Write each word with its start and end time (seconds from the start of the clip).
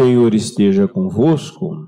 Senhor 0.00 0.34
esteja 0.34 0.88
convosco. 0.88 1.86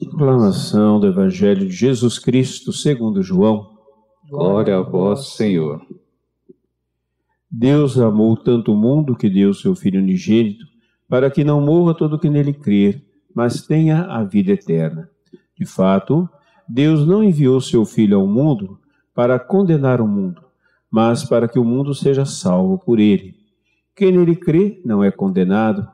Proclamação 0.00 0.98
do 0.98 1.06
Evangelho 1.06 1.68
de 1.68 1.72
Jesus 1.72 2.18
Cristo 2.18 2.72
segundo 2.72 3.22
João. 3.22 3.70
Glória 4.28 4.76
a 4.76 4.82
vós, 4.82 5.28
Senhor. 5.36 5.80
Deus 7.48 7.96
amou 8.00 8.36
tanto 8.36 8.72
o 8.72 8.76
mundo 8.76 9.14
que 9.14 9.30
deu 9.30 9.54
seu 9.54 9.76
Filho 9.76 10.00
unigênito, 10.00 10.66
para 11.08 11.30
que 11.30 11.44
não 11.44 11.60
morra 11.60 11.94
todo 11.94 12.18
que 12.18 12.28
nele 12.28 12.52
crer, 12.52 13.00
mas 13.32 13.64
tenha 13.64 14.02
a 14.02 14.24
vida 14.24 14.50
eterna. 14.50 15.08
De 15.56 15.64
fato, 15.64 16.28
Deus 16.68 17.06
não 17.06 17.22
enviou 17.22 17.60
seu 17.60 17.84
Filho 17.84 18.18
ao 18.18 18.26
mundo 18.26 18.80
para 19.14 19.38
condenar 19.38 20.00
o 20.00 20.08
mundo, 20.08 20.42
mas 20.90 21.22
para 21.22 21.46
que 21.46 21.60
o 21.60 21.64
mundo 21.64 21.94
seja 21.94 22.24
salvo 22.24 22.76
por 22.76 22.98
ele. 22.98 23.36
Quem 23.94 24.10
nele 24.10 24.34
crê 24.34 24.82
não 24.84 25.04
é 25.04 25.12
condenado, 25.12 25.93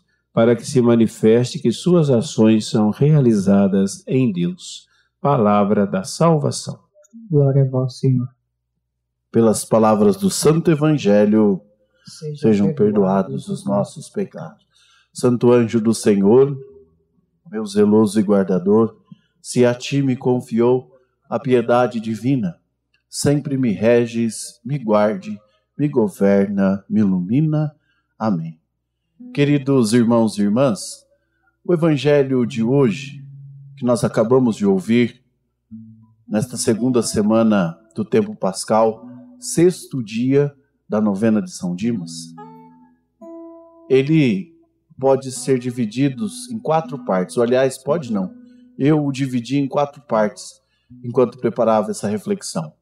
para 0.33 0.55
que 0.55 0.65
se 0.65 0.81
manifeste 0.81 1.59
que 1.59 1.71
suas 1.71 2.09
ações 2.09 2.67
são 2.67 2.89
realizadas 2.89 4.03
em 4.07 4.31
Deus. 4.31 4.87
Palavra 5.19 5.85
da 5.85 6.03
salvação. 6.03 6.79
Glória 7.29 7.63
a 7.63 7.69
vós, 7.69 7.99
Senhor. 7.99 8.27
Pelas 9.31 9.65
palavras 9.65 10.15
do 10.17 10.29
Santo 10.29 10.71
Evangelho, 10.71 11.61
sejam, 12.05 12.35
sejam 12.37 12.73
perdoados 12.73 13.47
os 13.47 13.65
nossos 13.65 14.09
pecados. 14.09 14.65
Santo 15.13 15.51
anjo 15.51 15.81
do 15.81 15.93
Senhor, 15.93 16.57
meu 17.49 17.65
zeloso 17.65 18.19
e 18.19 18.23
guardador, 18.23 18.97
se 19.41 19.65
a 19.65 19.73
ti 19.73 20.01
me 20.01 20.15
confiou 20.15 20.91
a 21.29 21.39
piedade 21.39 21.99
divina, 21.99 22.59
sempre 23.09 23.57
me 23.57 23.71
reges, 23.71 24.59
me 24.63 24.77
guarde, 24.77 25.37
me 25.77 25.87
governa, 25.87 26.83
me 26.89 27.01
ilumina. 27.01 27.75
Amém. 28.17 28.60
Queridos 29.29 29.93
irmãos 29.93 30.37
e 30.37 30.41
irmãs, 30.41 31.05
o 31.63 31.73
evangelho 31.73 32.45
de 32.45 32.61
hoje, 32.61 33.23
que 33.77 33.85
nós 33.85 34.03
acabamos 34.03 34.57
de 34.57 34.65
ouvir, 34.65 35.23
nesta 36.27 36.57
segunda 36.57 37.01
semana 37.01 37.79
do 37.95 38.03
tempo 38.03 38.35
pascal, 38.35 39.07
sexto 39.39 40.03
dia 40.03 40.53
da 40.89 40.99
novena 40.99 41.41
de 41.41 41.49
São 41.49 41.73
Dimas, 41.73 42.11
ele 43.89 44.53
pode 44.99 45.31
ser 45.31 45.57
dividido 45.57 46.27
em 46.51 46.59
quatro 46.59 47.05
partes. 47.05 47.37
Ou, 47.37 47.43
aliás, 47.43 47.77
pode 47.77 48.11
não. 48.11 48.33
Eu 48.77 49.05
o 49.05 49.11
dividi 49.13 49.57
em 49.57 49.67
quatro 49.67 50.01
partes 50.01 50.61
enquanto 51.01 51.39
preparava 51.39 51.91
essa 51.91 52.09
reflexão. 52.09 52.73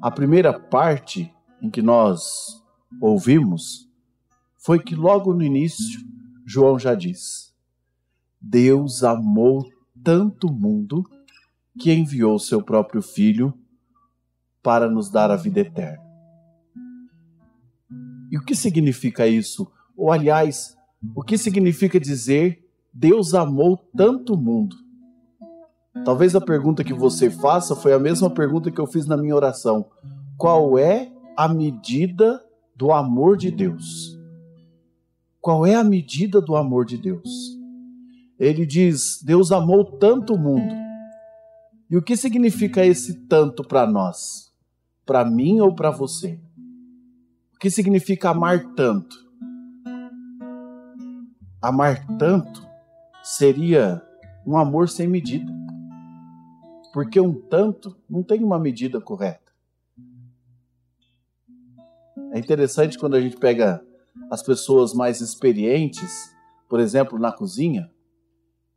A 0.00 0.12
primeira 0.12 0.52
parte 0.52 1.34
em 1.60 1.68
que 1.68 1.82
nós 1.82 2.62
ouvimos 3.00 3.89
foi 4.60 4.78
que 4.78 4.94
logo 4.94 5.32
no 5.32 5.42
início, 5.42 6.00
João 6.46 6.78
já 6.78 6.94
diz: 6.94 7.54
Deus 8.40 9.02
amou 9.02 9.66
tanto 10.04 10.48
o 10.48 10.52
mundo 10.52 11.04
que 11.78 11.92
enviou 11.92 12.38
seu 12.38 12.62
próprio 12.62 13.02
Filho 13.02 13.54
para 14.62 14.88
nos 14.88 15.10
dar 15.10 15.30
a 15.30 15.36
vida 15.36 15.60
eterna. 15.60 16.04
E 18.30 18.38
o 18.38 18.44
que 18.44 18.54
significa 18.54 19.26
isso? 19.26 19.70
Ou, 19.96 20.12
aliás, 20.12 20.76
o 21.14 21.22
que 21.22 21.38
significa 21.38 21.98
dizer 21.98 22.64
Deus 22.92 23.34
amou 23.34 23.78
tanto 23.96 24.34
o 24.34 24.36
mundo? 24.36 24.76
Talvez 26.04 26.36
a 26.36 26.40
pergunta 26.40 26.84
que 26.84 26.94
você 26.94 27.30
faça 27.30 27.74
foi 27.74 27.92
a 27.92 27.98
mesma 27.98 28.30
pergunta 28.30 28.70
que 28.70 28.80
eu 28.80 28.86
fiz 28.86 29.06
na 29.06 29.16
minha 29.16 29.34
oração. 29.34 29.86
Qual 30.36 30.78
é 30.78 31.10
a 31.36 31.48
medida 31.48 32.44
do 32.76 32.92
amor 32.92 33.36
de 33.36 33.50
Deus? 33.50 34.19
Qual 35.40 35.64
é 35.64 35.74
a 35.74 35.82
medida 35.82 36.40
do 36.40 36.54
amor 36.54 36.84
de 36.84 36.98
Deus? 36.98 37.58
Ele 38.38 38.66
diz: 38.66 39.22
Deus 39.22 39.50
amou 39.50 39.84
tanto 39.98 40.34
o 40.34 40.38
mundo. 40.38 40.74
E 41.90 41.96
o 41.96 42.02
que 42.02 42.16
significa 42.16 42.84
esse 42.84 43.26
tanto 43.26 43.64
para 43.64 43.86
nós? 43.86 44.52
Para 45.06 45.24
mim 45.24 45.60
ou 45.60 45.74
para 45.74 45.90
você? 45.90 46.38
O 47.54 47.58
que 47.58 47.70
significa 47.70 48.30
amar 48.30 48.74
tanto? 48.74 49.16
Amar 51.60 52.06
tanto 52.18 52.66
seria 53.22 54.02
um 54.46 54.56
amor 54.56 54.88
sem 54.88 55.08
medida. 55.08 55.50
Porque 56.92 57.18
um 57.18 57.34
tanto 57.34 57.96
não 58.08 58.22
tem 58.22 58.44
uma 58.44 58.58
medida 58.58 59.00
correta. 59.00 59.50
É 62.32 62.38
interessante 62.38 62.98
quando 62.98 63.16
a 63.16 63.20
gente 63.20 63.36
pega 63.36 63.82
as 64.30 64.42
pessoas 64.42 64.94
mais 64.94 65.20
experientes, 65.20 66.34
por 66.68 66.80
exemplo, 66.80 67.18
na 67.18 67.32
cozinha, 67.32 67.90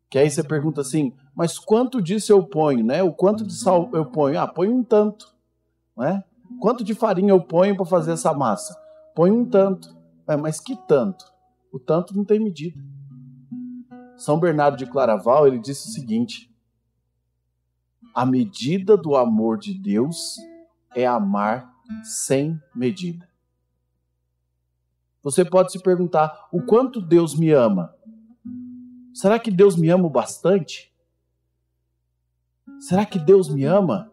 que 0.10 0.18
aí 0.20 0.30
você 0.30 0.44
pergunta 0.44 0.82
assim, 0.82 1.14
mas 1.36 1.58
quanto 1.58 2.02
disso 2.02 2.32
eu 2.32 2.44
ponho, 2.44 2.86
né? 2.86 3.02
O 3.02 3.12
quanto 3.12 3.44
de 3.44 3.54
sal 3.54 3.90
eu 3.94 4.06
ponho? 4.06 4.40
Ah, 4.40 4.48
põe 4.48 4.70
um 4.70 4.84
tanto, 4.84 5.34
né? 5.98 6.24
Quanto 6.60 6.84
de 6.84 6.94
farinha 6.94 7.32
eu 7.32 7.42
ponho 7.42 7.76
para 7.76 7.86
fazer 7.86 8.12
essa 8.12 8.34
massa? 8.34 8.80
Põe 9.16 9.32
um 9.32 9.44
tanto. 9.44 9.96
É, 10.28 10.38
mas 10.38 10.60
que 10.60 10.76
tanto? 10.88 11.26
O 11.72 11.80
tanto 11.80 12.16
não 12.16 12.24
tem 12.24 12.40
medida. 12.40 12.80
São 14.16 14.40
Bernardo 14.40 14.78
de 14.78 14.86
Claraval, 14.86 15.48
ele 15.48 15.60
disse 15.60 15.90
o 15.90 15.92
seguinte: 15.92 16.54
A 18.14 18.26
medida 18.26 18.96
do 18.96 19.16
amor 19.16 19.58
de 19.58 19.74
Deus 19.74 20.38
é 20.96 21.06
amar 21.06 21.74
sem 22.04 22.62
medida. 22.76 23.28
Você 25.24 25.46
pode 25.46 25.72
se 25.72 25.82
perguntar: 25.82 26.50
o 26.52 26.62
quanto 26.62 27.02
Deus 27.02 27.34
me 27.34 27.52
ama? 27.52 27.96
Será 29.14 29.40
que 29.40 29.50
Deus 29.50 29.78
me 29.78 29.90
ama 29.90 30.10
bastante? 30.10 30.94
Será 32.80 33.06
que 33.06 33.18
Deus 33.18 33.48
me 33.48 33.64
ama? 33.64 34.12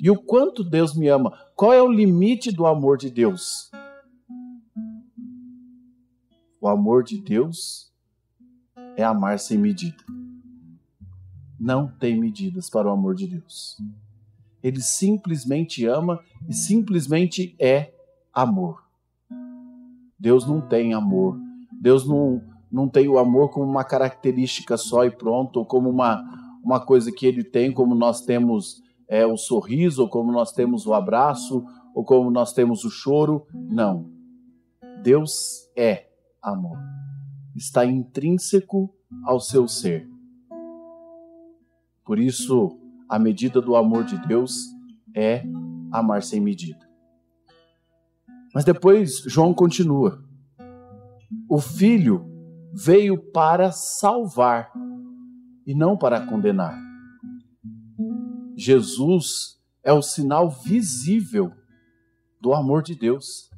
E 0.00 0.10
o 0.10 0.16
quanto 0.16 0.62
Deus 0.62 0.94
me 0.94 1.08
ama? 1.08 1.36
Qual 1.56 1.72
é 1.72 1.82
o 1.82 1.90
limite 1.90 2.52
do 2.52 2.66
amor 2.66 2.96
de 2.96 3.10
Deus? 3.10 3.70
O 6.60 6.68
amor 6.68 7.02
de 7.02 7.20
Deus 7.20 7.92
é 8.96 9.02
amar 9.02 9.38
sem 9.40 9.58
medida. 9.58 10.04
Não 11.58 11.88
tem 11.88 12.18
medidas 12.18 12.70
para 12.70 12.86
o 12.86 12.92
amor 12.92 13.16
de 13.16 13.26
Deus. 13.26 13.76
Ele 14.62 14.80
simplesmente 14.80 15.84
ama 15.84 16.22
e 16.48 16.54
simplesmente 16.54 17.56
é 17.58 17.92
amor. 18.32 18.87
Deus 20.18 20.46
não 20.46 20.60
tem 20.60 20.94
amor. 20.94 21.38
Deus 21.80 22.06
não, 22.06 22.42
não 22.70 22.88
tem 22.88 23.08
o 23.08 23.18
amor 23.18 23.50
como 23.50 23.66
uma 23.66 23.84
característica 23.84 24.76
só 24.76 25.04
e 25.04 25.10
pronto, 25.10 25.58
ou 25.58 25.66
como 25.66 25.88
uma, 25.88 26.22
uma 26.64 26.80
coisa 26.80 27.12
que 27.12 27.26
ele 27.26 27.44
tem, 27.44 27.72
como 27.72 27.94
nós 27.94 28.22
temos 28.22 28.82
é, 29.08 29.24
o 29.24 29.36
sorriso, 29.36 30.02
ou 30.02 30.08
como 30.08 30.32
nós 30.32 30.52
temos 30.52 30.86
o 30.86 30.94
abraço, 30.94 31.64
ou 31.94 32.04
como 32.04 32.30
nós 32.30 32.52
temos 32.52 32.84
o 32.84 32.90
choro. 32.90 33.46
Não. 33.52 34.10
Deus 35.02 35.70
é 35.76 36.08
amor. 36.42 36.78
Está 37.54 37.84
intrínseco 37.84 38.92
ao 39.24 39.40
seu 39.40 39.68
ser. 39.68 40.08
Por 42.04 42.18
isso, 42.18 42.76
a 43.08 43.18
medida 43.18 43.60
do 43.60 43.76
amor 43.76 44.04
de 44.04 44.18
Deus 44.26 44.66
é 45.14 45.44
amar 45.92 46.22
sem 46.22 46.40
medida. 46.40 46.87
Mas 48.54 48.64
depois 48.64 49.18
João 49.26 49.52
continua. 49.52 50.22
O 51.48 51.60
filho 51.60 52.26
veio 52.72 53.18
para 53.32 53.70
salvar 53.72 54.72
e 55.66 55.74
não 55.74 55.96
para 55.96 56.26
condenar. 56.26 56.78
Jesus 58.56 59.58
é 59.84 59.92
o 59.92 60.02
sinal 60.02 60.50
visível 60.50 61.52
do 62.40 62.54
amor 62.54 62.82
de 62.82 62.94
Deus. 62.94 63.50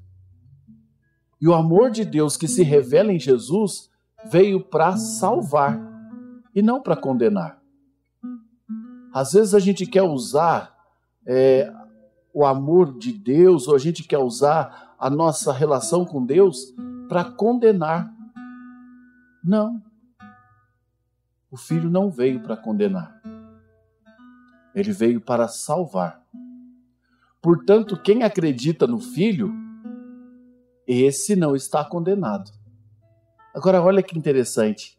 E 1.41 1.49
o 1.49 1.55
amor 1.55 1.91
de 1.91 2.05
Deus 2.05 2.37
que 2.37 2.47
se 2.47 2.63
revela 2.63 3.13
em 3.13 3.19
Jesus 3.19 3.91
veio 4.27 4.63
para 4.63 4.97
salvar 4.97 5.81
e 6.55 6.61
não 6.61 6.83
para 6.83 6.97
condenar. 6.97 7.61
Às 9.13 9.33
vezes 9.33 9.55
a 9.55 9.59
gente 9.59 9.87
quer 9.87 10.03
usar 10.03 10.75
é, 11.27 11.73
o 12.33 12.45
amor 12.45 12.97
de 12.97 13.13
Deus, 13.13 13.67
ou 13.67 13.75
a 13.75 13.79
gente 13.79 14.05
quer 14.05 14.19
usar 14.19 14.95
a 14.99 15.11
nossa 15.11 15.53
relação 15.53 16.05
com 16.05 16.25
Deus 16.25 16.75
para 17.09 17.25
condenar. 17.25 18.13
Não. 19.43 19.83
O 21.51 21.57
Filho 21.57 21.91
não 21.91 22.11
veio 22.11 22.41
para 22.41 22.57
condenar, 22.57 23.21
ele 24.73 24.93
veio 24.93 25.21
para 25.21 25.49
salvar. 25.49 26.23
Portanto, 27.43 28.01
quem 28.01 28.23
acredita 28.23 28.87
no 28.87 29.01
Filho, 29.01 29.53
esse 30.87 31.35
não 31.35 31.57
está 31.57 31.85
condenado. 31.85 32.53
Agora, 33.53 33.83
olha 33.83 34.03
que 34.03 34.17
interessante. 34.17 34.97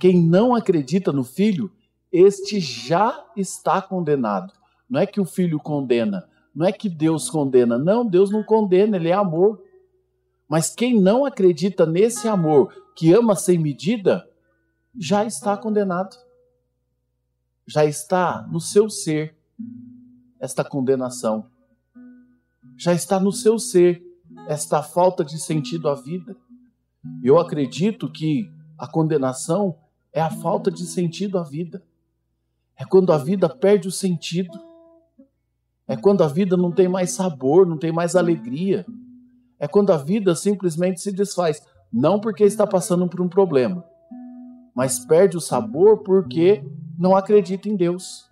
Quem 0.00 0.22
não 0.22 0.54
acredita 0.54 1.12
no 1.12 1.24
Filho, 1.24 1.70
este 2.10 2.58
já 2.60 3.26
está 3.36 3.82
condenado. 3.82 4.52
Não 4.88 5.00
é 5.00 5.06
que 5.06 5.20
o 5.20 5.26
Filho 5.26 5.58
condena, 5.58 6.26
não 6.56 6.64
é 6.64 6.72
que 6.72 6.88
Deus 6.88 7.28
condena. 7.28 7.76
Não, 7.76 8.06
Deus 8.06 8.30
não 8.30 8.42
condena, 8.42 8.96
Ele 8.96 9.10
é 9.10 9.12
amor. 9.12 9.62
Mas 10.48 10.74
quem 10.74 10.98
não 10.98 11.26
acredita 11.26 11.84
nesse 11.84 12.26
amor, 12.26 12.72
que 12.96 13.12
ama 13.12 13.36
sem 13.36 13.58
medida, 13.58 14.26
já 14.98 15.22
está 15.26 15.54
condenado. 15.54 16.16
Já 17.66 17.84
está 17.84 18.46
no 18.50 18.58
seu 18.58 18.88
ser 18.88 19.36
esta 20.40 20.64
condenação. 20.64 21.50
Já 22.74 22.94
está 22.94 23.20
no 23.20 23.32
seu 23.32 23.58
ser 23.58 24.02
esta 24.48 24.82
falta 24.82 25.22
de 25.22 25.38
sentido 25.38 25.90
à 25.90 25.94
vida. 25.94 26.34
Eu 27.22 27.38
acredito 27.38 28.10
que 28.10 28.50
a 28.78 28.88
condenação 28.88 29.78
é 30.10 30.22
a 30.22 30.30
falta 30.30 30.70
de 30.70 30.86
sentido 30.86 31.38
à 31.38 31.42
vida. 31.42 31.82
É 32.78 32.84
quando 32.86 33.12
a 33.12 33.18
vida 33.18 33.46
perde 33.46 33.88
o 33.88 33.92
sentido. 33.92 34.65
É 35.88 35.96
quando 35.96 36.22
a 36.22 36.28
vida 36.28 36.56
não 36.56 36.72
tem 36.72 36.88
mais 36.88 37.12
sabor, 37.12 37.66
não 37.66 37.78
tem 37.78 37.92
mais 37.92 38.16
alegria. 38.16 38.84
É 39.58 39.68
quando 39.68 39.92
a 39.92 39.96
vida 39.96 40.34
simplesmente 40.34 41.00
se 41.00 41.12
desfaz. 41.12 41.62
Não 41.92 42.20
porque 42.20 42.44
está 42.44 42.66
passando 42.66 43.08
por 43.08 43.20
um 43.20 43.28
problema, 43.28 43.84
mas 44.74 44.98
perde 44.98 45.36
o 45.36 45.40
sabor 45.40 46.02
porque 46.02 46.64
não 46.98 47.16
acredita 47.16 47.68
em 47.68 47.76
Deus. 47.76 48.28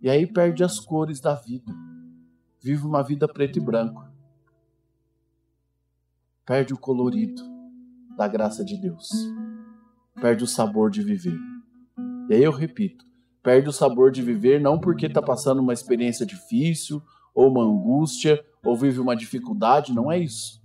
E 0.00 0.08
aí 0.08 0.26
perde 0.26 0.62
as 0.62 0.78
cores 0.78 1.20
da 1.20 1.34
vida. 1.34 1.74
Vive 2.62 2.86
uma 2.86 3.02
vida 3.02 3.26
preto 3.26 3.58
e 3.58 3.60
branco. 3.60 4.06
Perde 6.44 6.72
o 6.72 6.78
colorido 6.78 7.42
da 8.16 8.28
graça 8.28 8.64
de 8.64 8.76
Deus. 8.76 9.10
Perde 10.20 10.44
o 10.44 10.46
sabor 10.46 10.90
de 10.90 11.02
viver. 11.02 11.38
E 12.28 12.34
aí 12.34 12.42
eu 12.42 12.52
repito, 12.52 13.04
perde 13.46 13.68
o 13.68 13.72
sabor 13.72 14.10
de 14.10 14.22
viver 14.22 14.60
não 14.60 14.76
porque 14.76 15.06
está 15.06 15.22
passando 15.22 15.60
uma 15.60 15.72
experiência 15.72 16.26
difícil, 16.26 17.00
ou 17.32 17.48
uma 17.48 17.62
angústia, 17.62 18.44
ou 18.64 18.74
vive 18.74 18.98
uma 18.98 19.14
dificuldade, 19.14 19.94
não 19.94 20.10
é 20.10 20.18
isso. 20.18 20.60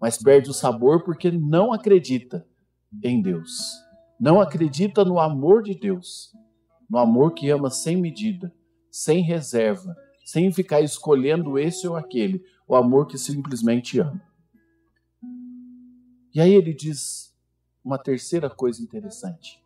Mas 0.00 0.16
perde 0.16 0.48
o 0.48 0.54
sabor 0.54 1.02
porque 1.02 1.28
não 1.32 1.72
acredita 1.72 2.46
em 3.02 3.20
Deus. 3.20 3.50
Não 4.20 4.40
acredita 4.40 5.04
no 5.04 5.18
amor 5.18 5.64
de 5.64 5.74
Deus. 5.74 6.32
No 6.88 6.98
amor 6.98 7.34
que 7.34 7.50
ama 7.50 7.68
sem 7.68 7.96
medida, 7.96 8.54
sem 8.92 9.22
reserva, 9.22 9.96
sem 10.24 10.52
ficar 10.52 10.80
escolhendo 10.80 11.58
esse 11.58 11.88
ou 11.88 11.96
aquele. 11.96 12.44
O 12.64 12.76
amor 12.76 13.08
que 13.08 13.18
simplesmente 13.18 13.98
ama. 13.98 14.22
E 16.32 16.40
aí 16.40 16.54
ele 16.54 16.72
diz 16.72 17.34
uma 17.84 17.98
terceira 17.98 18.48
coisa 18.48 18.80
interessante. 18.80 19.60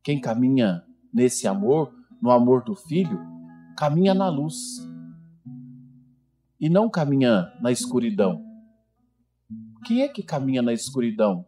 Quem 0.00 0.20
caminha 0.20 0.84
nesse 1.12 1.46
amor, 1.46 1.94
no 2.20 2.30
amor 2.30 2.62
do 2.64 2.74
filho, 2.74 3.20
caminha 3.76 4.14
na 4.14 4.28
luz 4.28 4.86
e 6.60 6.68
não 6.68 6.88
caminha 6.88 7.52
na 7.60 7.72
escuridão. 7.72 8.44
Quem 9.84 10.02
é 10.02 10.08
que 10.08 10.22
caminha 10.22 10.62
na 10.62 10.72
escuridão? 10.72 11.46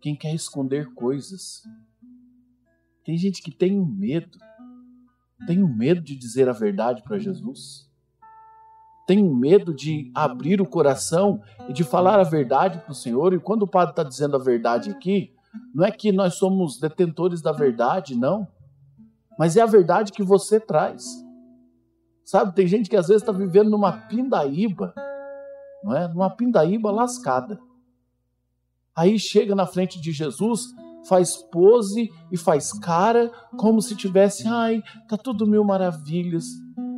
Quem 0.00 0.16
quer 0.16 0.34
esconder 0.34 0.92
coisas. 0.94 1.62
Tem 3.04 3.16
gente 3.16 3.40
que 3.40 3.52
tem 3.52 3.78
um 3.78 3.86
medo, 3.86 4.38
tem 5.46 5.62
um 5.62 5.72
medo 5.72 6.00
de 6.00 6.16
dizer 6.16 6.48
a 6.48 6.52
verdade 6.52 7.02
para 7.02 7.18
Jesus 7.18 7.86
tem 9.06 9.22
medo 9.22 9.72
de 9.72 10.10
abrir 10.12 10.60
o 10.60 10.66
coração 10.66 11.40
e 11.68 11.72
de 11.72 11.84
falar 11.84 12.18
a 12.18 12.24
verdade 12.24 12.80
para 12.80 12.90
o 12.90 12.94
Senhor. 12.94 13.32
E 13.32 13.38
quando 13.38 13.62
o 13.62 13.68
Padre 13.68 13.92
está 13.92 14.02
dizendo 14.02 14.34
a 14.34 14.42
verdade 14.42 14.90
aqui, 14.90 15.32
não 15.72 15.84
é 15.84 15.92
que 15.92 16.10
nós 16.10 16.34
somos 16.34 16.78
detentores 16.78 17.40
da 17.40 17.52
verdade, 17.52 18.16
não. 18.16 18.48
Mas 19.38 19.56
é 19.56 19.62
a 19.62 19.66
verdade 19.66 20.12
que 20.12 20.22
você 20.22 20.58
traz. 20.58 21.04
Sabe, 22.24 22.54
tem 22.54 22.66
gente 22.66 22.90
que 22.90 22.96
às 22.96 23.08
vezes 23.08 23.22
está 23.22 23.32
vivendo 23.32 23.70
numa 23.70 23.92
pindaíba, 23.92 24.94
não 25.84 25.96
é? 25.96 26.08
Numa 26.08 26.30
pindaíba 26.30 26.90
lascada. 26.90 27.60
Aí 28.94 29.18
chega 29.18 29.54
na 29.54 29.66
frente 29.66 30.00
de 30.00 30.10
Jesus, 30.10 30.74
faz 31.08 31.36
pose 31.36 32.10
e 32.32 32.36
faz 32.36 32.72
cara 32.72 33.30
como 33.56 33.80
se 33.80 33.94
tivesse, 33.94 34.48
ai, 34.48 34.82
tá 35.08 35.16
tudo 35.16 35.46
mil 35.46 35.62
maravilhas. 35.62 36.46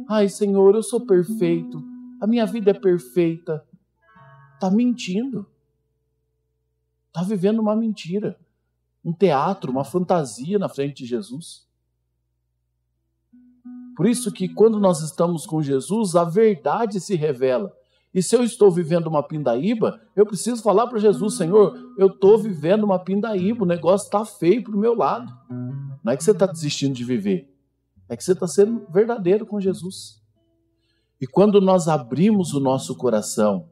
Ai, 0.08 0.28
Senhor, 0.28 0.74
eu 0.74 0.82
sou 0.82 1.04
perfeito 1.04 1.82
a 2.20 2.26
minha 2.26 2.44
vida 2.44 2.70
é 2.70 2.74
perfeita. 2.74 3.64
Está 4.54 4.70
mentindo. 4.70 5.46
Está 7.06 7.22
vivendo 7.22 7.60
uma 7.60 7.74
mentira, 7.74 8.38
um 9.04 9.12
teatro, 9.12 9.72
uma 9.72 9.84
fantasia 9.84 10.58
na 10.58 10.68
frente 10.68 11.02
de 11.02 11.08
Jesus. 11.08 11.67
Por 13.98 14.06
isso 14.06 14.30
que 14.30 14.48
quando 14.48 14.78
nós 14.78 15.00
estamos 15.00 15.44
com 15.44 15.60
Jesus, 15.60 16.14
a 16.14 16.22
verdade 16.22 17.00
se 17.00 17.16
revela. 17.16 17.72
E 18.14 18.22
se 18.22 18.36
eu 18.36 18.44
estou 18.44 18.70
vivendo 18.70 19.08
uma 19.08 19.24
pindaíba, 19.24 20.00
eu 20.14 20.24
preciso 20.24 20.62
falar 20.62 20.86
para 20.86 21.00
Jesus, 21.00 21.36
Senhor, 21.36 21.76
eu 21.98 22.06
estou 22.06 22.38
vivendo 22.38 22.84
uma 22.84 23.00
pindaíba, 23.00 23.64
o 23.64 23.66
negócio 23.66 24.04
está 24.04 24.24
feio 24.24 24.62
para 24.62 24.76
o 24.76 24.78
meu 24.78 24.94
lado. 24.94 25.36
Não 26.04 26.12
é 26.12 26.16
que 26.16 26.22
você 26.22 26.30
está 26.30 26.46
desistindo 26.46 26.94
de 26.94 27.02
viver, 27.02 27.52
é 28.08 28.16
que 28.16 28.22
você 28.22 28.34
está 28.34 28.46
sendo 28.46 28.86
verdadeiro 28.88 29.44
com 29.44 29.60
Jesus. 29.60 30.22
E 31.20 31.26
quando 31.26 31.60
nós 31.60 31.88
abrimos 31.88 32.54
o 32.54 32.60
nosso 32.60 32.94
coração 32.94 33.68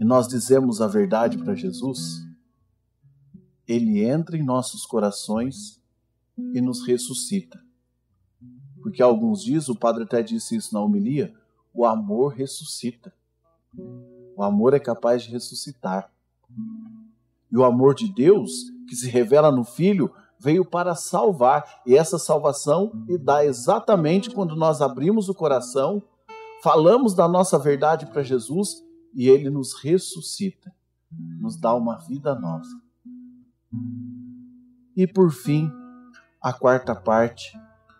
e 0.00 0.02
nós 0.02 0.26
dizemos 0.26 0.80
a 0.80 0.86
verdade 0.86 1.36
para 1.36 1.54
Jesus, 1.54 2.26
ele 3.68 4.02
entra 4.02 4.34
em 4.34 4.42
nossos 4.42 4.86
corações 4.86 5.78
e 6.54 6.60
nos 6.62 6.86
ressuscita. 6.86 7.60
Porque 8.82 9.02
alguns 9.02 9.42
dias, 9.42 9.68
o 9.68 9.76
padre 9.76 10.04
até 10.04 10.22
disse 10.22 10.56
isso 10.56 10.74
na 10.74 10.80
homilia, 10.80 11.32
o 11.72 11.86
amor 11.86 12.34
ressuscita. 12.34 13.12
O 14.36 14.42
amor 14.42 14.74
é 14.74 14.80
capaz 14.80 15.22
de 15.22 15.30
ressuscitar. 15.30 16.10
E 17.50 17.56
o 17.56 17.64
amor 17.64 17.94
de 17.94 18.12
Deus, 18.12 18.52
que 18.88 18.96
se 18.96 19.08
revela 19.08 19.50
no 19.50 19.64
Filho, 19.64 20.12
veio 20.38 20.64
para 20.64 20.94
salvar. 20.94 21.82
E 21.86 21.96
essa 21.96 22.18
salvação 22.18 23.04
e 23.08 23.16
dá 23.16 23.44
exatamente 23.44 24.30
quando 24.30 24.56
nós 24.56 24.80
abrimos 24.82 25.28
o 25.28 25.34
coração, 25.34 26.02
falamos 26.62 27.14
da 27.14 27.28
nossa 27.28 27.58
verdade 27.58 28.06
para 28.06 28.22
Jesus 28.22 28.82
e 29.14 29.28
ele 29.28 29.50
nos 29.50 29.74
ressuscita, 29.74 30.74
nos 31.40 31.56
dá 31.56 31.74
uma 31.74 31.98
vida 31.98 32.34
nova. 32.34 32.64
E 34.96 35.06
por 35.06 35.30
fim, 35.30 35.70
a 36.40 36.52
quarta 36.52 36.94
parte, 36.94 37.52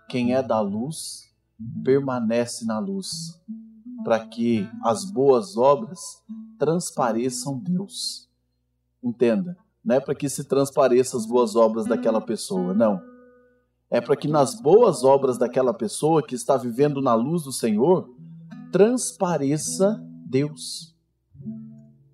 quem 0.08 0.34
é 0.34 0.42
da 0.42 0.60
luz 0.60 1.30
permanece 1.84 2.64
na 2.64 2.78
luz, 2.78 3.40
para 4.04 4.20
que 4.26 4.68
as 4.82 5.04
boas 5.04 5.56
obras 5.56 6.00
transpareçam 6.58 7.58
Deus. 7.58 8.28
Entenda, 9.02 9.56
não 9.84 9.96
é 9.96 10.00
para 10.00 10.14
que 10.14 10.28
se 10.28 10.44
transpareça 10.44 11.16
as 11.16 11.26
boas 11.26 11.56
obras 11.56 11.86
daquela 11.86 12.20
pessoa, 12.20 12.74
não. 12.74 13.00
É 13.90 14.00
para 14.00 14.16
que 14.16 14.28
nas 14.28 14.54
boas 14.54 15.04
obras 15.04 15.36
daquela 15.36 15.74
pessoa 15.74 16.22
que 16.22 16.34
está 16.34 16.56
vivendo 16.56 17.02
na 17.02 17.14
luz 17.14 17.42
do 17.42 17.52
Senhor, 17.52 18.08
transpareça 18.72 20.02
Deus. 20.26 20.96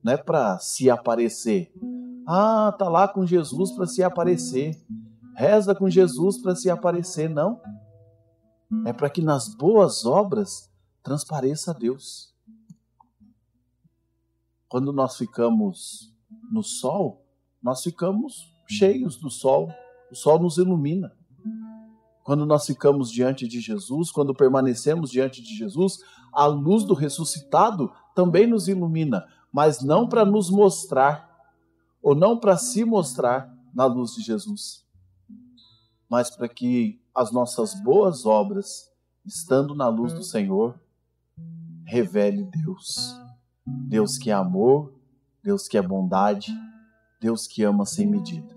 Não 0.03 0.13
é 0.13 0.17
para 0.17 0.59
se 0.59 0.91
aparecer. 0.91 1.73
Ah, 2.27 2.75
tá 2.77 2.89
lá 2.89 3.07
com 3.07 3.25
Jesus 3.25 3.73
para 3.73 3.87
se 3.87 4.03
aparecer. 4.03 4.77
Reza 5.37 5.75
com 5.75 5.89
Jesus 5.89 6.39
para 6.39 6.57
se 6.57 6.69
aparecer, 6.69 7.29
não. 7.31 7.61
É 8.85 8.93
para 8.93 9.09
que 9.09 9.23
nas 9.23 9.55
boas 9.55 10.05
obras 10.05 10.71
transpareça 11.03 11.73
Deus. 11.73 12.35
Quando 14.69 14.93
nós 14.93 15.17
ficamos 15.17 16.15
no 16.53 16.63
sol, 16.63 17.25
nós 17.63 17.83
ficamos 17.83 18.55
cheios 18.69 19.17
do 19.17 19.31
sol, 19.31 19.73
o 20.11 20.15
sol 20.15 20.39
nos 20.39 20.59
ilumina. 20.59 21.17
Quando 22.23 22.45
nós 22.45 22.67
ficamos 22.67 23.11
diante 23.11 23.49
de 23.49 23.59
Jesus, 23.59 24.11
quando 24.11 24.35
permanecemos 24.35 25.11
diante 25.11 25.43
de 25.43 25.57
Jesus, 25.57 25.99
a 26.31 26.45
luz 26.45 26.85
do 26.85 26.93
ressuscitado 26.93 27.91
também 28.15 28.47
nos 28.47 28.69
ilumina, 28.69 29.27
mas 29.51 29.81
não 29.81 30.07
para 30.07 30.27
nos 30.27 30.51
mostrar, 30.51 31.27
ou 32.03 32.15
não 32.15 32.39
para 32.39 32.57
se 32.59 32.85
mostrar 32.85 33.51
na 33.75 33.87
luz 33.87 34.13
de 34.13 34.23
Jesus, 34.23 34.87
mas 36.09 36.31
para 36.31 36.49
que 36.49 36.98
as 37.15 37.33
nossas 37.33 37.75
boas 37.75 38.25
obras, 38.27 38.91
estando 39.25 39.75
na 39.75 39.89
luz 39.89 40.13
do 40.13 40.23
Senhor, 40.23 40.79
revele 41.85 42.45
Deus. 42.45 43.17
Deus 43.67 44.17
que 44.17 44.31
é 44.31 44.35
amor, 44.35 44.93
Deus 45.43 45.69
que 45.69 45.77
é 45.77 45.83
bondade, 45.83 46.53
Deus 47.21 47.47
que 47.47 47.63
ama 47.63 47.85
sem 47.85 48.07
medida. 48.07 48.57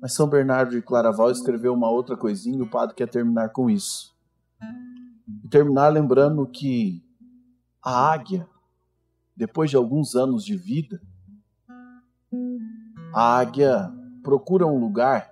Mas 0.00 0.14
São 0.14 0.28
Bernardo 0.28 0.72
de 0.72 0.82
Claraval 0.82 1.30
escreveu 1.30 1.72
uma 1.72 1.88
outra 1.88 2.16
coisinha 2.16 2.58
e 2.58 2.62
o 2.62 2.70
padre 2.70 2.94
quer 2.94 3.08
terminar 3.08 3.50
com 3.50 3.70
isso. 3.70 4.14
E 5.44 5.48
terminar 5.48 5.88
lembrando 5.92 6.46
que 6.46 7.04
a 7.82 8.12
águia, 8.12 8.48
depois 9.36 9.70
de 9.70 9.76
alguns 9.76 10.14
anos 10.14 10.44
de 10.44 10.56
vida, 10.56 11.00
a 13.14 13.38
águia 13.38 13.92
procura 14.22 14.66
um 14.66 14.78
lugar, 14.78 15.31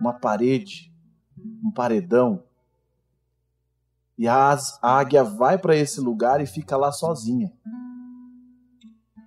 uma 0.00 0.12
parede, 0.12 0.92
um 1.64 1.70
paredão, 1.70 2.42
e 4.18 4.26
a 4.26 4.56
águia 4.82 5.22
vai 5.22 5.56
para 5.56 5.76
esse 5.76 6.00
lugar 6.00 6.40
e 6.40 6.46
fica 6.46 6.76
lá 6.76 6.90
sozinha. 6.90 7.52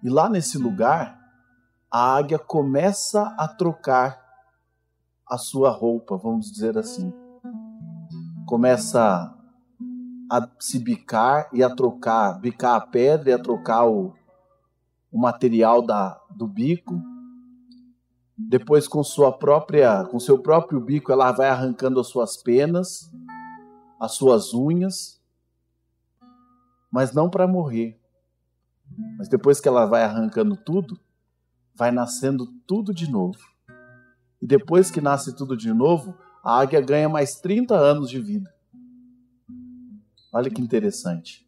E 0.03 0.09
lá 0.09 0.29
nesse 0.29 0.57
lugar, 0.57 1.17
a 1.89 2.15
águia 2.15 2.37
começa 2.37 3.33
a 3.37 3.47
trocar 3.47 4.21
a 5.25 5.37
sua 5.37 5.69
roupa, 5.69 6.17
vamos 6.17 6.51
dizer 6.51 6.77
assim. 6.77 7.13
Começa 8.45 9.33
a 10.29 10.49
se 10.59 10.77
bicar 10.77 11.49
e 11.53 11.63
a 11.63 11.69
trocar, 11.73 12.39
bicar 12.39 12.75
a 12.75 12.81
pedra 12.81 13.29
e 13.29 13.33
a 13.33 13.39
trocar 13.39 13.85
o, 13.85 14.13
o 15.09 15.17
material 15.17 15.81
da, 15.81 16.19
do 16.29 16.47
bico. 16.47 17.01
Depois, 18.47 18.87
com 18.87 19.03
sua 19.03 19.31
própria, 19.31 20.03
com 20.05 20.19
seu 20.19 20.39
próprio 20.39 20.79
bico, 20.79 21.11
ela 21.11 21.31
vai 21.31 21.49
arrancando 21.49 21.99
as 21.99 22.07
suas 22.07 22.37
penas, 22.37 23.11
as 23.99 24.13
suas 24.13 24.53
unhas, 24.53 25.21
mas 26.91 27.13
não 27.13 27.29
para 27.29 27.47
morrer. 27.47 27.99
Mas 29.17 29.29
depois 29.29 29.59
que 29.59 29.67
ela 29.67 29.85
vai 29.85 30.03
arrancando 30.03 30.55
tudo, 30.55 30.99
vai 31.73 31.91
nascendo 31.91 32.47
tudo 32.67 32.93
de 32.93 33.09
novo. 33.09 33.39
E 34.41 34.47
depois 34.47 34.91
que 34.91 34.99
nasce 34.99 35.35
tudo 35.35 35.55
de 35.55 35.71
novo, 35.73 36.17
a 36.43 36.59
águia 36.59 36.81
ganha 36.81 37.07
mais 37.07 37.35
30 37.35 37.75
anos 37.75 38.09
de 38.09 38.19
vida. 38.19 38.53
Olha 40.33 40.49
que 40.49 40.61
interessante. 40.61 41.47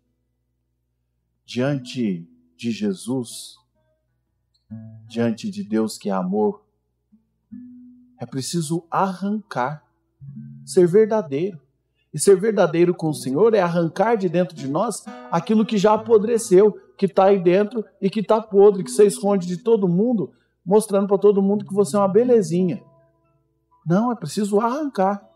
Diante 1.45 2.29
de 2.55 2.71
Jesus, 2.71 3.57
diante 5.07 5.49
de 5.49 5.63
Deus 5.63 5.97
que 5.97 6.09
é 6.09 6.13
amor, 6.13 6.62
é 8.23 8.25
preciso 8.25 8.85
arrancar, 8.89 9.83
ser 10.65 10.87
verdadeiro. 10.87 11.61
E 12.13 12.19
ser 12.19 12.39
verdadeiro 12.39 12.93
com 12.93 13.09
o 13.09 13.13
Senhor 13.13 13.53
é 13.53 13.59
arrancar 13.59 14.15
de 14.15 14.29
dentro 14.29 14.55
de 14.55 14.67
nós 14.67 15.03
aquilo 15.29 15.65
que 15.65 15.77
já 15.77 15.93
apodreceu, 15.93 16.71
que 16.97 17.05
está 17.05 17.25
aí 17.25 17.41
dentro 17.41 17.83
e 17.99 18.09
que 18.09 18.21
está 18.21 18.39
podre, 18.39 18.83
que 18.83 18.91
você 18.91 19.05
esconde 19.05 19.45
de 19.45 19.57
todo 19.57 19.89
mundo, 19.89 20.31
mostrando 20.65 21.07
para 21.07 21.17
todo 21.17 21.41
mundo 21.41 21.65
que 21.65 21.73
você 21.73 21.95
é 21.95 21.99
uma 21.99 22.07
belezinha. 22.07 22.81
Não, 23.85 24.11
é 24.11 24.15
preciso 24.15 24.59
arrancar. 24.59 25.27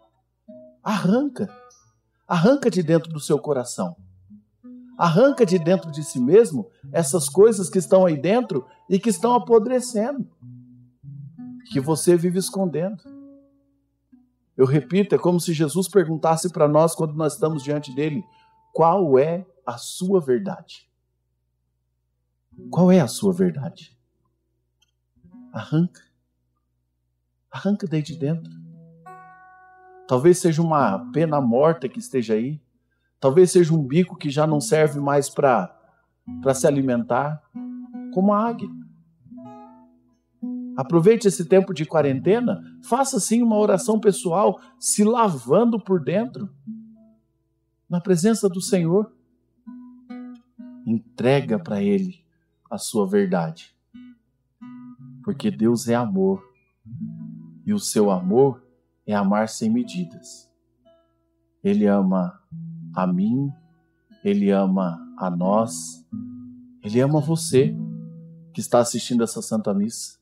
Arranca. 0.82 1.50
Arranca 2.26 2.70
de 2.70 2.82
dentro 2.82 3.12
do 3.12 3.20
seu 3.20 3.38
coração. 3.40 3.98
Arranca 4.98 5.46
de 5.46 5.60
dentro 5.60 5.92
de 5.92 6.04
si 6.04 6.20
mesmo 6.20 6.70
essas 6.94 7.28
coisas 7.28 7.70
que 7.70 7.80
estão 7.80 8.06
aí 8.06 8.16
dentro 8.16 8.66
e 8.90 8.98
que 8.98 9.10
estão 9.10 9.34
apodrecendo, 9.34 10.26
que 11.72 11.80
você 11.80 12.16
vive 12.16 12.40
escondendo. 12.40 13.04
Eu 14.56 14.66
repito, 14.66 15.14
é 15.14 15.18
como 15.18 15.40
se 15.40 15.54
Jesus 15.54 15.88
perguntasse 15.88 16.52
para 16.52 16.68
nós 16.68 16.96
quando 16.96 17.14
nós 17.14 17.34
estamos 17.34 17.64
diante 17.64 17.94
dele: 17.94 18.24
qual 18.74 19.20
é 19.20 19.46
a 19.66 19.78
sua 19.78 20.20
verdade? 20.20 20.90
Qual 22.72 22.92
é 22.92 23.00
a 23.00 23.08
sua 23.08 23.32
verdade? 23.32 23.96
Arranca. 25.54 26.02
Arranca 27.52 27.88
daí 27.88 28.02
de 28.02 28.16
dentro. 28.16 28.52
Talvez 30.08 30.40
seja 30.40 30.62
uma 30.62 31.12
pena 31.12 31.40
morta 31.40 31.88
que 31.88 32.00
esteja 32.00 32.34
aí. 32.34 32.62
Talvez 33.20 33.52
seja 33.52 33.74
um 33.74 33.84
bico 33.84 34.16
que 34.16 34.30
já 34.30 34.48
não 34.48 34.62
serve 34.62 35.00
mais 35.00 35.30
para 35.30 35.76
se 36.56 36.66
alimentar, 36.66 37.42
como 38.14 38.34
a 38.34 38.48
águia. 38.48 38.70
Aproveite 40.78 41.28
esse 41.28 41.46
tempo 41.46 41.74
de 41.74 41.86
quarentena, 41.86 42.62
faça 42.84 43.20
sim 43.20 43.42
uma 43.42 43.58
oração 43.58 44.00
pessoal, 44.00 44.62
se 44.80 45.04
lavando 45.04 45.80
por 45.80 46.04
dentro, 46.04 46.54
na 47.90 48.00
presença 48.00 48.48
do 48.48 48.62
Senhor. 48.62 49.12
Entrega 50.86 51.58
para 51.58 51.82
Ele 51.82 52.24
a 52.70 52.78
sua 52.78 53.08
verdade, 53.08 53.76
porque 55.24 55.50
Deus 55.50 55.88
é 55.88 55.96
amor 55.96 56.44
e 57.66 57.74
o 57.74 57.80
seu 57.80 58.12
amor 58.12 58.64
é 59.06 59.16
amar 59.16 59.50
sem 59.50 59.72
medidas. 59.72 60.48
Ele 61.64 61.88
ama 61.88 62.40
a 62.94 63.08
mim, 63.08 63.52
ele 64.24 64.52
ama 64.52 65.00
a 65.18 65.32
nós, 65.32 66.06
ele 66.84 67.00
ama 67.00 67.20
você 67.20 67.76
que 68.54 68.60
está 68.60 68.80
assistindo 68.80 69.24
essa 69.24 69.42
Santa 69.42 69.74
Missa. 69.74 70.18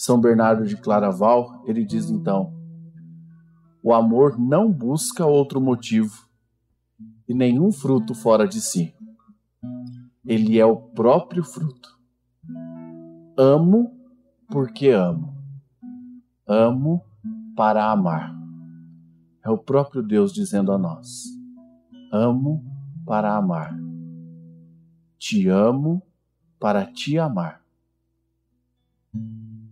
São 0.00 0.18
Bernardo 0.18 0.66
de 0.66 0.78
Claraval, 0.78 1.62
ele 1.66 1.84
diz 1.84 2.08
então: 2.08 2.54
o 3.82 3.92
amor 3.92 4.38
não 4.38 4.72
busca 4.72 5.26
outro 5.26 5.60
motivo 5.60 6.26
e 7.28 7.34
nenhum 7.34 7.70
fruto 7.70 8.14
fora 8.14 8.48
de 8.48 8.62
si. 8.62 8.94
Ele 10.24 10.58
é 10.58 10.64
o 10.64 10.74
próprio 10.74 11.44
fruto. 11.44 11.98
Amo 13.36 13.94
porque 14.48 14.88
amo. 14.88 15.36
Amo 16.48 17.04
para 17.54 17.90
amar. 17.90 18.34
É 19.44 19.50
o 19.50 19.58
próprio 19.58 20.02
Deus 20.02 20.32
dizendo 20.32 20.72
a 20.72 20.78
nós: 20.78 21.24
Amo 22.10 22.64
para 23.04 23.36
amar. 23.36 23.78
Te 25.18 25.46
amo 25.46 26.02
para 26.58 26.86
te 26.86 27.18
amar. 27.18 27.60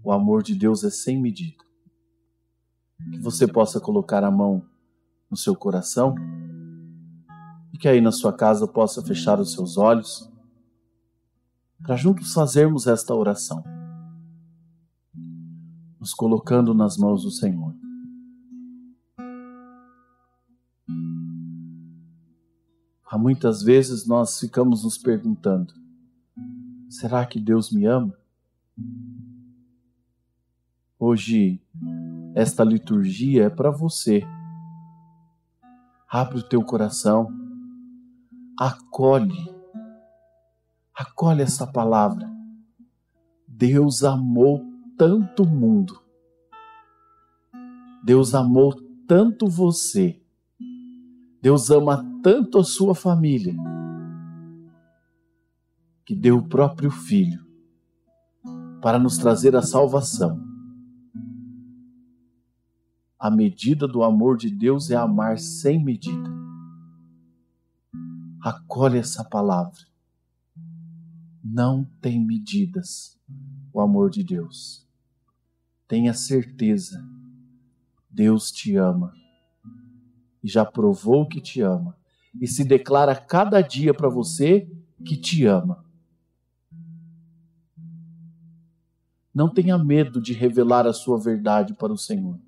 O 0.09 0.13
amor 0.13 0.43
de 0.43 0.55
Deus 0.55 0.85
é 0.85 0.91
sem 0.91 1.21
medida. 1.21 1.63
Que 3.13 3.19
você 3.19 3.47
possa 3.47 3.79
colocar 3.79 4.25
a 4.25 4.31
mão 4.31 4.67
no 5.31 5.37
seu 5.37 5.55
coração 5.55 6.15
e 7.75 7.77
que 7.77 7.87
aí 7.87 8.01
na 8.01 8.11
sua 8.11 8.33
casa 8.33 8.67
possa 8.67 9.03
fechar 9.03 9.39
os 9.39 9.53
seus 9.53 9.77
olhos 9.77 10.27
para 11.83 11.95
juntos 11.95 12.33
fazermos 12.33 12.87
esta 12.87 13.15
oração, 13.15 13.63
nos 16.01 16.15
colocando 16.15 16.73
nas 16.73 16.97
mãos 16.97 17.25
do 17.25 17.31
Senhor. 17.31 17.75
Há 23.05 23.19
muitas 23.19 23.63
vezes 23.63 24.07
nós 24.07 24.41
ficamos 24.41 24.85
nos 24.85 24.97
perguntando: 24.97 25.75
será 26.89 27.27
que 27.27 27.39
Deus 27.39 27.71
me 27.71 27.85
ama? 27.85 28.17
Hoje, 31.01 31.63
esta 32.35 32.65
liturgia 32.65 33.45
é 33.45 33.49
para 33.49 33.71
você. 33.71 34.27
Abre 36.11 36.39
o 36.39 36.43
teu 36.43 36.61
coração, 36.65 37.29
acolhe, 38.59 39.49
acolhe 40.93 41.43
essa 41.43 41.65
palavra. 41.69 42.29
Deus 43.47 44.03
amou 44.03 44.61
tanto 44.97 45.45
o 45.45 45.47
mundo, 45.47 46.03
Deus 48.03 48.35
amou 48.35 48.75
tanto 49.07 49.47
você, 49.47 50.21
Deus 51.41 51.71
ama 51.71 52.05
tanto 52.25 52.59
a 52.59 52.65
sua 52.65 52.97
família, 52.97 53.55
que 56.05 56.17
deu 56.17 56.39
o 56.39 56.49
próprio 56.49 56.91
Filho 56.91 57.47
para 58.83 58.99
nos 58.99 59.17
trazer 59.17 59.55
a 59.55 59.63
salvação 59.63 60.48
a 63.19 63.31
medida 63.31 63.89
do 63.89 64.05
amor 64.05 64.37
de 64.37 64.49
Deus 64.49 64.91
é 64.91 64.95
amar 64.95 65.39
sem 65.39 65.83
medida. 65.83 66.31
Acolhe 68.41 68.99
essa 68.99 69.25
palavra. 69.25 69.81
Não 71.43 71.85
tem 72.01 72.25
medidas 72.25 73.19
o 73.73 73.81
amor 73.81 74.11
de 74.11 74.23
Deus. 74.23 74.87
Tenha 75.89 76.15
certeza, 76.15 77.05
Deus 78.09 78.53
te 78.53 78.77
ama 78.77 79.13
e 80.43 80.49
já 80.49 80.65
provou 80.65 81.27
que 81.27 81.41
te 81.41 81.61
ama 81.61 81.97
e 82.41 82.47
se 82.47 82.63
declara 82.63 83.17
cada 83.17 83.61
dia 83.61 83.93
para 83.93 84.09
você 84.09 84.71
que 85.05 85.17
te 85.17 85.45
ama. 85.45 85.85
Não 89.35 89.53
tenha 89.53 89.77
medo 89.79 90.21
de 90.21 90.33
revelar 90.33 90.87
a 90.87 90.93
sua 90.93 91.19
verdade 91.19 91.75
para 91.75 91.93
o 91.93 91.99
Senhor 91.99 92.39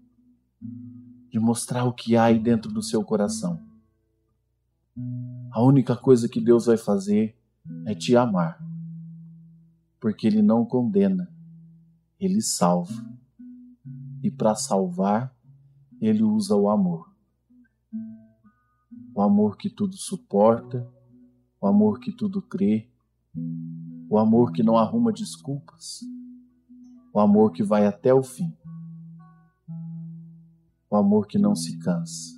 de 1.31 1.39
mostrar 1.39 1.85
o 1.85 1.93
que 1.93 2.17
há 2.17 2.25
aí 2.25 2.39
dentro 2.39 2.73
do 2.73 2.83
seu 2.83 3.05
coração. 3.05 3.61
A 5.53 5.63
única 5.63 5.97
coisa 5.97 6.29
que 6.29 6.41
Deus 6.41 6.67
vai 6.67 6.77
fazer 6.77 7.37
é 7.87 7.95
te 7.95 8.17
amar, 8.17 8.59
porque 10.01 10.27
Ele 10.27 10.43
não 10.43 10.65
condena, 10.65 11.31
ele 12.19 12.43
salva. 12.43 12.93
E 14.23 14.31
para 14.31 14.55
salvar, 14.55 15.35
ele 16.01 16.23
usa 16.23 16.55
o 16.55 16.69
amor. 16.69 17.11
O 19.15 19.23
amor 19.23 19.57
que 19.57 19.71
tudo 19.71 19.97
suporta, 19.97 20.87
o 21.61 21.67
amor 21.67 21.99
que 21.99 22.13
tudo 22.13 22.43
crê, 22.43 22.91
o 24.09 24.19
amor 24.19 24.53
que 24.53 24.63
não 24.63 24.77
arruma 24.77 25.13
desculpas, 25.13 26.01
o 27.13 27.19
amor 27.19 27.53
que 27.53 27.63
vai 27.63 27.87
até 27.87 28.13
o 28.13 28.23
fim, 28.23 28.55
o 30.91 30.97
amor 30.97 31.29
que 31.29 31.39
não 31.39 31.55
se 31.55 31.79
cansa, 31.79 32.37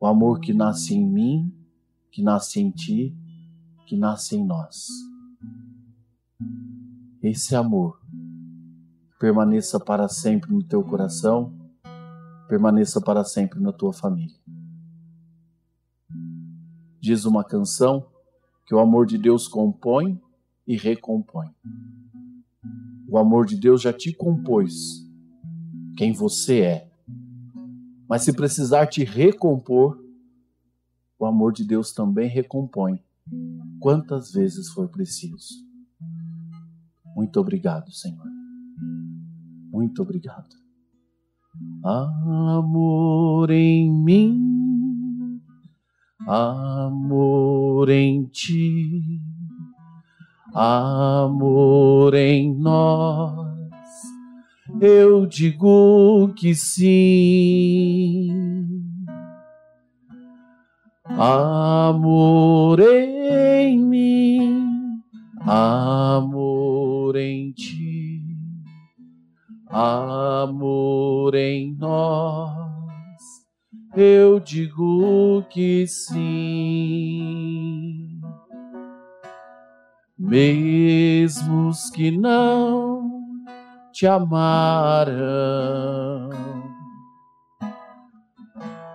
o 0.00 0.06
amor 0.06 0.40
que 0.40 0.54
nasce 0.54 0.94
em 0.94 1.06
mim, 1.06 1.54
que 2.10 2.22
nasce 2.22 2.60
em 2.60 2.70
ti, 2.70 3.14
que 3.86 3.96
nasce 3.96 4.36
em 4.36 4.44
nós. 4.44 4.88
Esse 7.22 7.54
amor 7.54 8.00
permaneça 9.20 9.78
para 9.78 10.08
sempre 10.08 10.52
no 10.52 10.62
teu 10.62 10.82
coração, 10.82 11.54
permaneça 12.48 13.00
para 13.00 13.22
sempre 13.22 13.60
na 13.60 13.72
tua 13.72 13.92
família. 13.92 14.36
Diz 17.00 17.26
uma 17.26 17.44
canção 17.44 18.06
que 18.66 18.74
o 18.74 18.78
amor 18.78 19.06
de 19.06 19.18
Deus 19.18 19.46
compõe 19.46 20.18
e 20.66 20.76
recompõe. 20.76 21.50
O 23.06 23.18
amor 23.18 23.44
de 23.44 23.56
Deus 23.56 23.82
já 23.82 23.92
te 23.92 24.12
compôs 24.12 25.04
quem 25.96 26.12
você 26.12 26.60
é. 26.60 26.93
Mas 28.08 28.22
se 28.22 28.32
precisar 28.32 28.86
te 28.86 29.04
recompor, 29.04 29.98
o 31.18 31.26
amor 31.26 31.52
de 31.52 31.64
Deus 31.64 31.92
também 31.92 32.28
recompõe 32.28 33.02
quantas 33.80 34.32
vezes 34.32 34.68
for 34.68 34.88
preciso. 34.88 35.64
Muito 37.16 37.38
obrigado, 37.40 37.90
Senhor. 37.92 38.26
Muito 39.70 40.02
obrigado. 40.02 40.48
Amor 41.84 43.50
em 43.50 43.90
mim, 43.90 45.40
amor 46.26 47.88
em 47.88 48.26
ti, 48.26 49.20
amor 50.52 52.14
em 52.14 52.52
nós. 52.54 53.53
Eu 54.80 55.24
digo 55.26 56.32
que 56.36 56.54
sim. 56.54 58.28
Amor 61.06 62.80
em 62.80 63.78
mim, 63.78 65.00
amor 65.40 67.14
em 67.14 67.52
ti, 67.52 68.20
amor 69.68 71.36
em 71.36 71.72
nós, 71.76 73.22
eu 73.94 74.40
digo 74.40 75.44
que 75.50 75.86
sim. 75.86 77.20
Mesmo 80.18 81.68
os 81.68 81.90
que 81.90 82.10
não 82.10 83.23
te 83.94 84.06
amaram, 84.08 85.14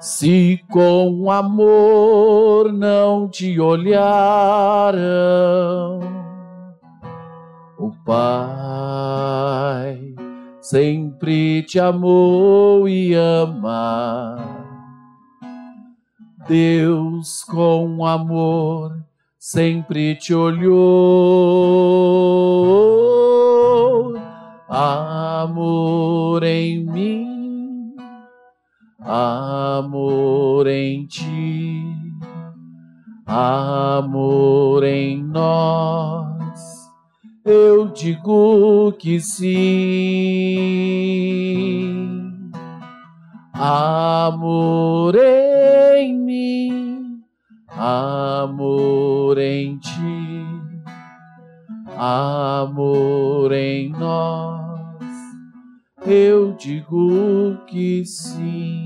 se 0.02 0.60
com 0.70 1.32
amor 1.32 2.74
não 2.74 3.30
te 3.30 3.58
olharam, 3.62 5.00
o 7.78 7.92
Pai 8.04 8.94
sempre 10.62 11.64
te 11.64 11.80
amou 11.80 12.90
e 12.90 13.14
ama. 13.14 14.36
Deus 16.46 17.46
com 17.46 18.06
amor 18.06 19.02
sempre 19.38 20.16
te 20.16 20.36
olhou. 20.36 21.40
Amor 24.70 26.44
em 26.44 26.86
mim 26.86 27.40
amor 29.10 30.68
em 30.68 31.06
ti, 31.08 31.84
amor 33.26 34.84
em 34.84 35.24
nós, 35.24 36.60
eu 37.44 37.88
digo 37.88 38.92
que 39.00 39.20
sim. 39.20 39.50
Amor 43.54 45.16
em 45.16 46.14
mim, 46.14 47.22
amor 47.70 49.40
em 49.40 49.78
ti, 49.80 50.46
amor 51.98 53.52
em 53.52 53.90
nós 53.90 54.59
eu 56.12 56.54
digo 56.54 57.56
que 57.68 58.04
sim. 58.04 58.79